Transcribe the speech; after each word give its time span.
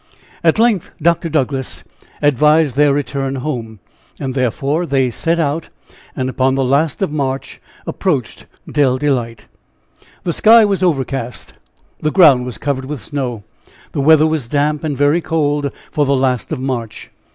At 0.43 0.57
length, 0.57 0.89
Dr. 0.99 1.29
Douglass 1.29 1.83
advised 2.23 2.75
their 2.75 2.91
return 2.91 3.35
home. 3.35 3.77
And 4.19 4.33
therefore 4.33 4.87
they 4.87 5.11
set 5.11 5.37
out, 5.39 5.69
and 6.15 6.27
upon 6.27 6.55
the 6.55 6.65
last 6.65 7.03
of 7.03 7.11
March, 7.11 7.61
approached 7.85 8.47
Dell 8.67 8.97
Delight. 8.97 9.45
The 10.23 10.33
sky 10.33 10.65
was 10.65 10.81
overcast, 10.81 11.53
the 11.99 12.09
ground 12.11 12.45
was 12.47 12.57
covered 12.57 12.85
with 12.85 13.03
snow, 13.03 13.43
the 13.91 14.01
weather 14.01 14.25
was 14.25 14.47
damp, 14.47 14.83
and 14.83 14.97
very 14.97 15.21
cold 15.21 15.69
for 15.91 16.07
the 16.07 16.15
last 16.17 16.51
of 16.51 16.59
March. 16.59 17.11